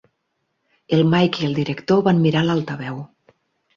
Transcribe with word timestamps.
El 0.97 1.03
Mike 1.11 1.43
i 1.43 1.47
el 1.49 1.53
director 1.59 2.03
van 2.09 2.25
mirar 2.25 2.43
a 2.45 2.49
l'altaveu. 2.51 2.99